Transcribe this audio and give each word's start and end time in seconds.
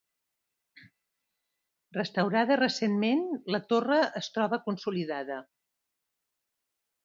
Restaurada 1.97 2.57
recentment, 2.63 3.23
la 3.57 3.61
torre 3.75 4.01
es 4.23 4.33
troba 4.39 4.63
consolidada. 4.67 5.41